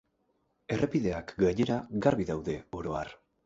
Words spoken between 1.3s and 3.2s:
gainera, garbi daude, oro har.